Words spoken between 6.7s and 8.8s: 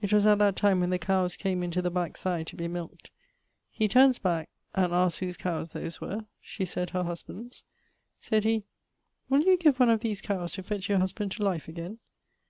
husband's. Sayd he,